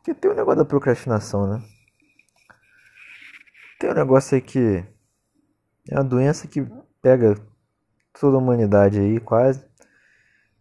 Porque 0.08 0.22
tem 0.22 0.32
o 0.32 0.34
um 0.34 0.38
negócio 0.38 0.60
da 0.60 0.66
procrastinação, 0.66 1.46
né? 1.46 1.62
Tem 3.78 3.90
um 3.90 3.94
negócio 3.94 4.36
aí 4.36 4.42
que 4.42 4.86
é 5.90 5.96
uma 5.96 6.04
doença 6.06 6.48
que 6.48 6.66
pega 7.02 7.36
toda 8.18 8.38
a 8.38 8.40
humanidade 8.40 8.98
aí, 8.98 9.20
quase 9.20 9.68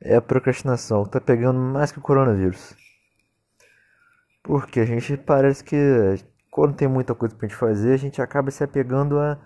é 0.01 0.17
a 0.17 0.21
procrastinação. 0.21 1.05
Tá 1.05 1.21
pegando 1.21 1.61
mais 1.61 1.93
que 1.93 1.99
o 2.01 2.03
coronavírus. 2.03 2.75
Porque 4.43 4.81
a 4.81 4.85
gente 4.85 5.17
parece 5.17 5.63
que 5.63 5.77
quando 6.51 6.75
tem 6.75 6.89
muita 6.89 7.15
coisa 7.15 7.37
pra 7.37 7.47
gente 7.47 7.57
fazer, 7.57 7.93
a 7.93 7.99
gente 7.99 8.21
acaba 8.21 8.51
se 8.51 8.65
apegando 8.65 9.17
a 9.21 9.39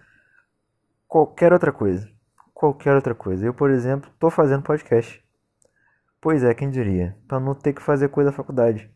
qualquer 1.06 1.52
outra 1.52 1.72
coisa. 1.72 2.10
Qualquer 2.54 2.94
outra 2.94 3.14
coisa. 3.14 3.44
Eu, 3.44 3.52
por 3.52 3.70
exemplo, 3.70 4.10
tô 4.18 4.30
fazendo 4.30 4.62
podcast. 4.62 5.22
Pois 6.22 6.42
é, 6.42 6.54
quem 6.54 6.70
diria? 6.70 7.18
Pra 7.28 7.38
não 7.38 7.54
ter 7.54 7.74
que 7.74 7.82
fazer 7.82 8.08
coisa 8.08 8.30
da 8.30 8.36
faculdade. 8.36 8.90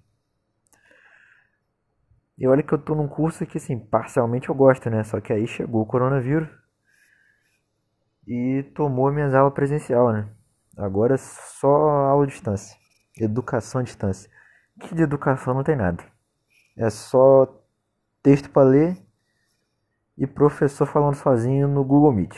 E 2.36 2.46
olha 2.48 2.62
que 2.62 2.72
eu 2.72 2.78
tô 2.78 2.94
num 2.94 3.08
curso 3.08 3.46
que, 3.46 3.58
assim, 3.58 3.78
parcialmente 3.78 4.48
eu 4.48 4.54
gosto, 4.54 4.90
né? 4.90 5.04
Só 5.04 5.20
que 5.20 5.32
aí 5.32 5.46
chegou 5.46 5.82
o 5.82 5.86
coronavírus 5.86 6.48
e 8.26 8.62
tomou 8.74 9.12
minhas 9.12 9.34
aulas 9.34 9.54
presencial, 9.54 10.12
né? 10.12 10.28
Agora 10.76 11.16
só 11.16 11.68
aula 11.68 12.24
à 12.24 12.26
distância. 12.26 12.76
Educação 13.18 13.80
à 13.80 13.84
distância. 13.84 14.30
Que 14.80 14.94
de 14.94 15.02
educação 15.02 15.54
não 15.54 15.62
tem 15.62 15.76
nada. 15.76 16.02
É 16.76 16.90
só 16.90 17.46
texto 18.22 18.50
para 18.50 18.68
ler 18.68 18.98
e 20.18 20.26
professor 20.26 20.86
falando 20.86 21.14
sozinho 21.14 21.68
no 21.68 21.84
Google 21.84 22.12
Meet. 22.12 22.36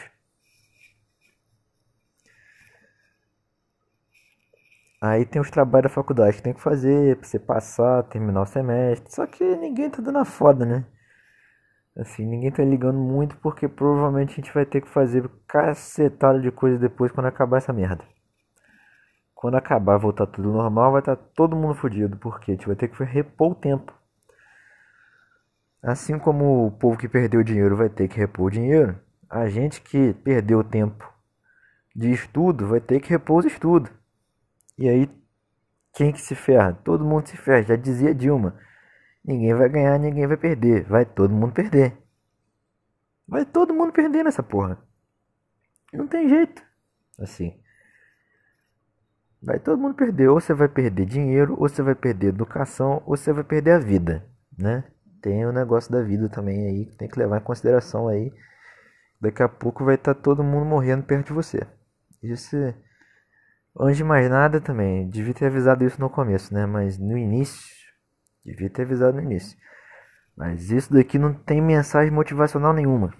Aí 5.07 5.25
tem 5.25 5.41
os 5.41 5.51
trabalhos 5.51 5.85
da 5.91 5.95
faculdade 5.95 6.37
que 6.37 6.43
tem 6.43 6.55
que 6.55 6.61
fazer 6.61 7.17
pra 7.17 7.29
você 7.29 7.39
passar, 7.39 8.03
terminar 8.05 8.43
o 8.43 8.47
semestre. 8.47 9.13
Só 9.15 9.27
que 9.27 9.45
ninguém 9.57 9.91
tá 9.91 10.03
dando 10.03 10.19
a 10.19 10.25
foda, 10.25 10.65
né? 10.67 10.85
Assim, 11.97 12.27
ninguém 12.27 12.51
tá 12.53 12.63
ligando 12.65 12.99
muito 12.99 13.37
porque 13.39 13.67
provavelmente 13.69 14.33
a 14.33 14.37
gente 14.37 14.53
vai 14.53 14.67
ter 14.67 14.83
que 14.83 14.89
fazer 14.89 15.29
cacetada 15.49 16.41
de 16.41 16.51
coisa 16.51 16.79
depois 16.79 17.11
quando 17.13 17.27
acabar 17.27 17.59
essa 17.59 17.73
merda. 17.73 18.05
quando 19.35 19.57
acabar, 19.57 19.99
voltar 19.99 20.27
tudo 20.27 20.51
normal, 20.51 20.93
vai 20.93 21.01
estar 21.01 21.17
tá 21.17 21.23
todo 21.35 21.57
mundo 21.57 21.75
fodido, 21.75 22.17
porque 22.19 22.53
a 22.53 22.55
gente 22.55 22.67
vai 22.67 22.77
ter 22.77 22.89
que 22.89 23.05
repor 23.05 23.53
o 23.53 23.55
tempo. 23.55 23.93
Assim 25.83 26.19
como 26.19 26.67
o 26.67 26.71
povo 26.73 26.99
que 26.99 27.09
perdeu 27.09 27.43
dinheiro 27.43 27.77
vai 27.77 27.89
ter 27.89 28.09
que 28.09 28.19
repor 28.19 28.47
o 28.47 28.51
dinheiro, 28.51 28.99
a 29.31 29.49
gente 29.49 29.81
que 29.81 30.15
perdeu 30.15 30.65
tempo 30.65 31.11
de 31.95 32.11
estudo 32.13 32.67
vai 32.67 32.81
ter 32.81 33.01
que 33.01 33.11
repor 33.11 33.39
os 33.39 33.47
estudos. 33.47 33.91
E 34.78 34.88
aí, 34.88 35.09
quem 35.95 36.12
que 36.12 36.21
se 36.21 36.35
ferra? 36.35 36.75
Todo 36.85 37.04
mundo 37.04 37.26
se 37.28 37.37
ferra. 37.37 37.62
Já 37.62 37.76
dizia 37.76 38.14
Dilma: 38.14 38.59
ninguém 39.25 39.54
vai 39.54 39.68
ganhar, 39.68 39.99
ninguém 39.99 40.26
vai 40.26 40.37
perder. 40.37 40.85
Vai 40.85 41.04
todo 41.04 41.35
mundo 41.35 41.52
perder. 41.52 41.97
Vai 43.26 43.45
todo 43.45 43.75
mundo 43.75 43.92
perder 43.92 44.25
nessa 44.25 44.42
porra. 44.42 44.78
Não 45.92 46.06
tem 46.06 46.28
jeito. 46.28 46.62
Assim. 47.18 47.59
Vai 49.42 49.59
todo 49.59 49.80
mundo 49.80 49.95
perder. 49.95 50.28
Ou 50.28 50.40
você 50.40 50.52
vai 50.52 50.68
perder 50.68 51.06
dinheiro, 51.06 51.54
ou 51.54 51.68
você 51.68 51.83
vai 51.83 51.95
perder 51.95 52.28
educação, 52.28 53.02
ou 53.06 53.16
você 53.16 53.33
vai 53.33 53.45
perder 53.45 53.73
a 53.73 53.78
vida, 53.78 54.28
né? 54.56 54.85
Tem 55.23 55.45
o 55.47 55.52
negócio 55.52 55.90
da 55.90 56.02
vida 56.02 56.28
também 56.28 56.66
aí, 56.66 56.87
que 56.87 56.97
tem 56.97 57.09
que 57.09 57.18
levar 57.18 57.38
em 57.38 57.45
consideração 57.45 58.06
aí. 58.06 58.33
Daqui 59.21 59.42
a 59.42 59.49
pouco 59.49 59.85
vai 59.85 59.95
estar 59.95 60.14
tá 60.14 60.21
todo 60.21 60.45
mundo 60.45 60.66
morrendo 60.66 61.04
perto 61.04 61.28
de 61.28 61.33
você. 61.33 61.66
Isso, 62.23 62.56
antes 63.78 63.97
de 63.97 64.04
mais 64.04 64.28
nada 64.28 64.61
também, 64.61 65.09
devia 65.09 65.35
ter 65.35 65.47
avisado 65.47 65.85
isso 65.85 66.00
no 66.00 66.11
começo, 66.11 66.52
né? 66.52 66.66
Mas 66.66 66.99
no 66.99 67.16
início, 67.16 67.75
devia 68.45 68.71
ter 68.71 68.83
avisado 68.83 69.16
no 69.16 69.23
início. 69.23 69.56
Mas 70.37 70.71
isso 70.71 70.92
daqui 70.92 71.18
não 71.18 71.33
tem 71.33 71.61
mensagem 71.61 72.12
motivacional 72.12 72.73
nenhuma. 72.73 73.12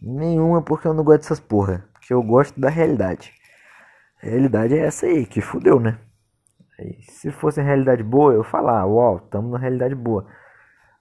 Nenhuma 0.00 0.62
porque 0.62 0.86
eu 0.86 0.94
não 0.94 1.04
gosto 1.04 1.22
dessas 1.22 1.40
porra. 1.40 1.84
Porque 1.92 2.12
eu 2.14 2.22
gosto 2.22 2.58
da 2.60 2.68
realidade. 2.68 3.32
A 4.22 4.26
realidade 4.26 4.74
é 4.74 4.86
essa 4.86 5.06
aí, 5.06 5.26
que 5.26 5.40
fudeu, 5.40 5.80
né? 5.80 5.98
E 6.78 7.02
se 7.02 7.30
fosse 7.30 7.60
realidade 7.60 8.02
boa, 8.02 8.32
eu 8.32 8.44
falar, 8.44 8.86
uau, 8.86 9.18
estamos 9.18 9.50
na 9.50 9.58
realidade 9.58 9.94
boa. 9.94 10.26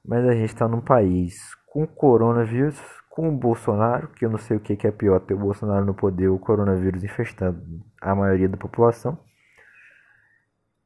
Mas 0.04 0.26
a 0.26 0.34
gente 0.34 0.54
está 0.54 0.68
num 0.68 0.82
país 0.82 1.56
com 1.68 1.86
coronavírus, 1.86 2.80
com 3.10 3.28
o 3.28 3.32
Bolsonaro, 3.36 4.08
que 4.10 4.24
eu 4.24 4.30
não 4.30 4.38
sei 4.38 4.56
o 4.56 4.60
que 4.60 4.88
é 4.88 4.92
pior, 4.92 5.20
ter 5.20 5.34
o 5.34 5.40
Bolsonaro 5.40 5.86
no 5.86 5.94
poder 5.94 6.30
o 6.30 6.40
coronavírus 6.40 7.04
infestando 7.04 7.84
a 8.00 8.16
maioria 8.16 8.48
da 8.48 8.56
população. 8.56 9.20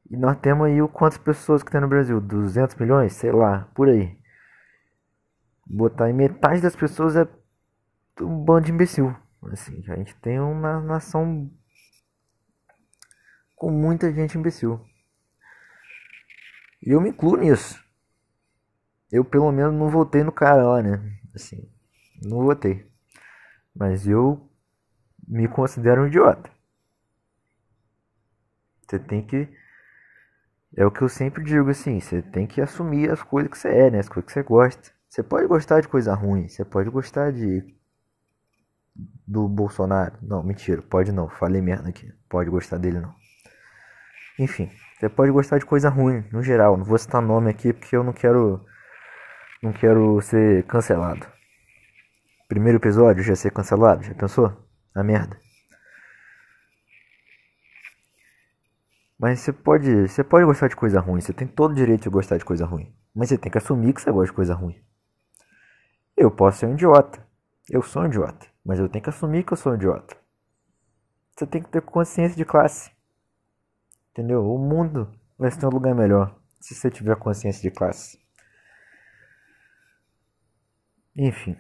E 0.10 0.18
nós 0.18 0.38
temos 0.38 0.68
aí 0.68 0.82
o 0.82 0.88
quantas 0.88 1.18
pessoas 1.18 1.62
que 1.62 1.72
tem 1.72 1.82
no 1.82 1.88
Brasil? 1.88 2.20
200 2.20 2.76
milhões? 2.76 3.14
Sei 3.14 3.32
lá, 3.32 3.70
por 3.76 3.90
aí. 3.90 4.18
Botar 5.66 6.10
em 6.10 6.14
metade 6.14 6.62
das 6.62 6.76
pessoas 6.76 7.16
é 7.16 7.28
um 8.22 8.44
bando 8.44 8.66
de 8.66 8.72
imbecil. 8.72 9.16
Assim, 9.52 9.84
a 9.90 9.96
gente 9.96 10.16
tem 10.16 10.40
uma 10.40 10.80
nação 10.80 11.52
com 13.56 13.72
muita 13.72 14.12
gente 14.14 14.38
imbecil. 14.38 14.80
E 16.82 16.92
eu 16.92 17.02
me 17.02 17.10
incluo 17.10 17.38
nisso. 17.38 17.82
Eu 19.12 19.24
pelo 19.24 19.52
menos 19.52 19.74
não 19.74 19.90
votei 19.90 20.24
no 20.24 20.32
cara 20.32 20.64
lá, 20.64 20.82
né? 20.82 21.20
Assim, 21.34 21.73
não 22.24 22.44
votei. 22.44 22.90
Mas 23.76 24.08
eu 24.08 24.50
me 25.28 25.48
considero 25.48 26.04
um 26.04 26.08
idiota. 26.08 26.50
Você 28.88 29.00
tem 29.00 29.26
que. 29.26 29.48
É 30.76 30.86
o 30.86 30.92
que 30.92 31.02
eu 31.02 31.10
sempre 31.10 31.44
digo 31.44 31.70
assim, 31.70 32.00
você 32.00 32.22
tem 32.22 32.48
que 32.48 32.60
assumir 32.60 33.10
as 33.12 33.22
coisas 33.22 33.52
que 33.52 33.58
você 33.58 33.70
é, 33.70 33.92
né? 33.92 34.00
As 34.00 34.10
coisas 34.10 34.26
que 34.26 34.34
você 34.34 34.44
gosta. 34.44 34.92
Você 35.08 35.22
pode 35.22 35.48
gostar 35.48 35.82
de 35.82 35.88
coisa 35.88 36.14
ruim, 36.16 36.48
você 36.48 36.66
pode 36.66 36.90
gostar 36.90 37.32
de 37.32 37.64
do 39.28 39.48
Bolsonaro. 39.48 40.18
Não, 40.22 40.44
mentira, 40.44 40.82
pode 40.82 41.12
não. 41.12 41.30
Falei 41.30 41.62
merda 41.62 41.90
aqui. 41.90 42.12
Pode 42.30 42.50
gostar 42.50 42.78
dele 42.78 43.00
não. 43.00 43.14
Enfim, 44.40 44.72
você 45.00 45.10
pode 45.10 45.32
gostar 45.32 45.60
de 45.60 45.66
coisa 45.66 45.90
ruim, 45.90 46.24
no 46.32 46.42
geral. 46.42 46.78
Não 46.78 46.86
vou 46.86 46.98
citar 46.98 47.22
nome 47.22 47.50
aqui 47.50 47.74
porque 47.74 47.96
eu 47.96 48.04
não 48.04 48.14
quero. 48.14 48.66
Não 49.62 49.72
quero 49.72 50.20
ser 50.22 50.64
cancelado. 50.64 51.26
Primeiro 52.54 52.78
episódio 52.78 53.24
já 53.24 53.36
ser 53.36 53.50
cancelado, 53.50 54.04
já 54.04 54.14
pensou? 54.14 54.56
A 54.94 55.04
merda. 55.04 55.36
Mas 59.18 59.40
você 59.40 59.52
pode, 59.52 60.08
você 60.08 60.24
pode 60.24 60.46
gostar 60.46 60.68
de 60.68 60.76
coisa 60.76 61.00
ruim, 61.00 61.20
você 61.20 61.34
tem 61.34 61.48
todo 61.48 61.72
o 61.72 61.74
direito 61.74 62.04
de 62.04 62.10
gostar 62.10 62.38
de 62.38 62.46
coisa 62.46 62.64
ruim. 62.64 62.96
Mas 63.12 63.30
você 63.30 63.40
tem 63.40 63.52
que 63.52 63.58
assumir 63.58 63.92
que 63.92 64.04
você 64.04 64.12
gosta 64.12 64.28
de 64.28 64.36
coisa 64.36 64.54
ruim. 64.54 64.80
Eu 66.16 66.30
posso 66.30 66.60
ser 66.60 66.68
um 66.68 66.74
idiota. 66.74 67.26
Eu 67.68 67.82
sou 67.82 68.04
um 68.04 68.06
idiota. 68.06 68.46
Mas 68.64 68.78
eu 68.78 68.88
tenho 68.88 69.04
que 69.04 69.10
assumir 69.10 69.44
que 69.44 69.54
eu 69.54 69.58
sou 69.58 69.72
um 69.72 69.76
idiota. 69.76 70.16
Você 71.36 71.48
tem 71.48 71.60
que 71.60 71.72
ter 71.72 71.82
consciência 71.82 72.38
de 72.38 72.46
classe. 72.46 72.92
Entendeu? 74.12 74.48
O 74.48 74.60
mundo 74.60 75.12
vai 75.40 75.50
ser 75.50 75.66
um 75.66 75.70
lugar 75.70 75.96
melhor 75.96 76.40
se 76.62 76.76
você 76.76 76.92
tiver 76.92 77.16
consciência 77.16 77.64
de 77.64 77.76
classe. 77.76 78.20
Enfim. 81.18 81.58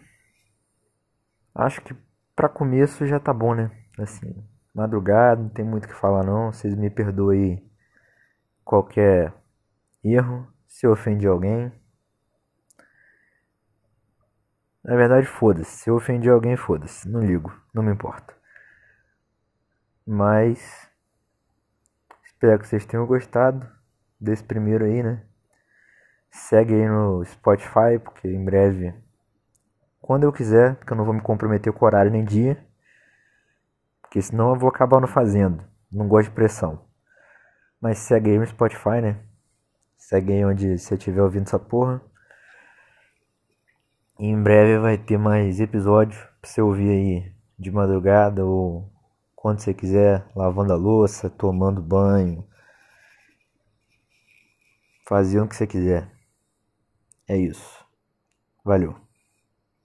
Acho 1.55 1.81
que 1.81 1.95
para 2.35 2.49
começo 2.49 3.05
já 3.05 3.19
tá 3.19 3.33
bom, 3.33 3.53
né? 3.53 3.71
Assim, 3.97 4.43
madrugada, 4.73 5.41
não 5.41 5.49
tem 5.49 5.63
muito 5.63 5.85
o 5.85 5.87
que 5.87 5.93
falar 5.93 6.23
não. 6.23 6.51
Vocês 6.51 6.75
me 6.75 6.89
perdoem 6.89 7.63
qualquer 8.65 9.33
erro, 10.03 10.47
se 10.67 10.85
eu 10.85 10.91
ofendi 10.91 11.27
alguém. 11.27 11.71
Na 14.83 14.95
verdade, 14.95 15.25
foda-se. 15.27 15.71
Se 15.77 15.89
eu 15.89 15.95
ofendi 15.95 16.29
alguém, 16.29 16.57
foda-se. 16.57 17.07
Não 17.07 17.21
ligo. 17.21 17.53
Não 17.73 17.83
me 17.83 17.91
importa. 17.91 18.33
Mas. 20.05 20.89
Espero 22.25 22.59
que 22.59 22.67
vocês 22.67 22.85
tenham 22.85 23.05
gostado 23.05 23.65
desse 24.19 24.43
primeiro 24.43 24.83
aí, 24.83 25.01
né? 25.01 25.23
Segue 26.29 26.73
aí 26.73 26.87
no 26.87 27.23
Spotify, 27.23 27.99
porque 28.03 28.27
em 28.27 28.43
breve. 28.43 28.93
Quando 30.03 30.25
eu 30.25 30.33
quiser, 30.33 30.75
porque 30.75 30.91
eu 30.91 30.97
não 30.97 31.05
vou 31.05 31.13
me 31.13 31.21
comprometer 31.21 31.71
com 31.71 31.85
horário 31.85 32.11
nem 32.11 32.25
dia. 32.25 32.61
Porque 34.01 34.21
senão 34.21 34.49
eu 34.49 34.59
vou 34.59 34.67
acabar 34.67 34.99
não 34.99 35.07
fazendo. 35.07 35.63
Não 35.89 36.09
gosto 36.09 36.27
de 36.27 36.35
pressão. 36.35 36.83
Mas 37.79 37.99
segue 37.99 38.31
aí 38.31 38.37
no 38.37 38.45
Spotify, 38.45 38.99
né? 39.01 39.23
Segue 39.95 40.33
aí 40.33 40.43
onde 40.43 40.77
você 40.77 40.95
estiver 40.95 41.21
ouvindo 41.21 41.47
essa 41.47 41.57
porra. 41.57 42.01
Em 44.19 44.43
breve 44.43 44.77
vai 44.77 44.97
ter 44.97 45.17
mais 45.17 45.61
episódios 45.61 46.19
pra 46.41 46.49
você 46.49 46.61
ouvir 46.61 46.89
aí 46.89 47.33
de 47.57 47.71
madrugada 47.71 48.45
ou 48.45 48.91
quando 49.33 49.59
você 49.61 49.73
quiser, 49.73 50.25
lavando 50.35 50.73
a 50.73 50.75
louça, 50.75 51.29
tomando 51.29 51.81
banho, 51.81 52.45
fazendo 55.07 55.45
o 55.45 55.47
que 55.47 55.55
você 55.55 55.65
quiser. 55.65 56.11
É 57.25 57.37
isso. 57.37 57.85
Valeu. 58.65 59.02